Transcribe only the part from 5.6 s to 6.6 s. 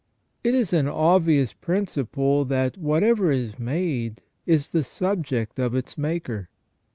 its maker.